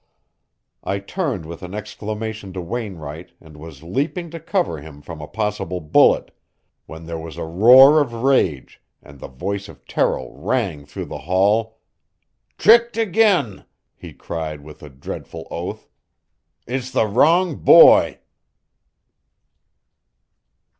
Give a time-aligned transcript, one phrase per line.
[0.83, 5.27] I turned with an exclamation to Wainwright and was leaping to cover him from a
[5.27, 6.35] possible bullet,
[6.87, 11.19] when there was a roar of rage and the voice of Terrill rang through the
[11.19, 11.77] hall:
[12.57, 13.63] "Tricked again!"
[13.95, 15.87] he cried with a dreadful oath.
[16.65, 18.17] "It's the wrong boy!"